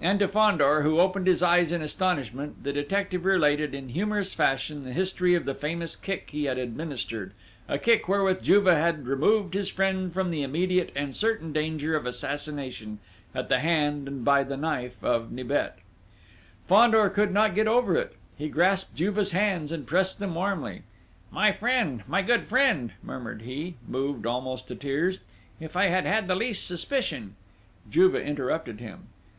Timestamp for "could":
17.10-17.30